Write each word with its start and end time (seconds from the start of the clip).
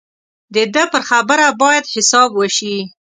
د 0.55 0.57
ده 0.73 0.83
پر 0.91 1.01
خبره 1.09 1.47
باید 1.61 1.85
حساب 1.95 2.29
وشي. 2.39 2.77